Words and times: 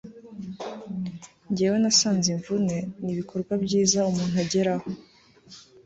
jyewe 1.55 1.77
nasanze 1.83 2.27
imvune 2.35 2.77
n'ibikorwa 3.03 3.53
byiza 3.63 3.99
umuntu 4.09 4.35
ageraho 4.43 4.87